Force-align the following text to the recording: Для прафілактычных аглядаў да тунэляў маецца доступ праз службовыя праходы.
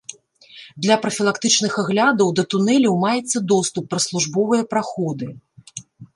Для 0.85 0.95
прафілактычных 1.03 1.75
аглядаў 1.83 2.31
да 2.39 2.47
тунэляў 2.55 2.97
маецца 3.05 3.37
доступ 3.53 3.83
праз 3.93 4.03
службовыя 4.09 4.63
праходы. 4.75 5.25